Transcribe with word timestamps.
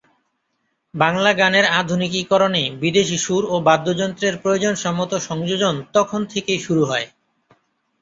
বাংলা 0.93 1.31
গানের 1.33 1.65
আধুনিকীকরণে 1.79 2.63
বিদেশি 2.81 3.17
সুর 3.17 3.43
ও 3.45 3.65
বাদ্যযন্ত্রের 3.67 4.35
প্রয়োজনসম্মত 4.37 5.11
সংযোজন 5.27 5.75
তখন 5.93 6.21
থেকেই 6.25 6.59
শুরু 6.59 6.83
হয়। 6.85 7.07